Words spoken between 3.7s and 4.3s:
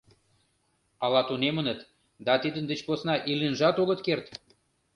огыт керт.